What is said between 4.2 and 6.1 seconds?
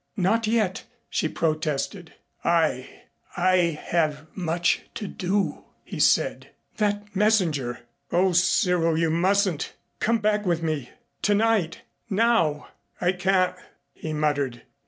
much to do" he